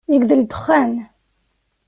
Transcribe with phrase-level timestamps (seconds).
[0.11, 0.91] Yegdel dexxan!